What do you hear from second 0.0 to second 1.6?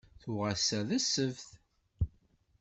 Ttuɣ ass-a d ssebt.